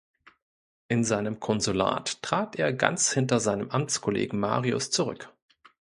[0.87, 5.31] In seinem Konsulat trat er ganz hinter seinem Amtskollegen Marius zurück.